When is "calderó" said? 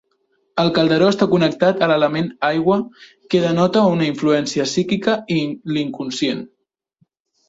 0.75-1.07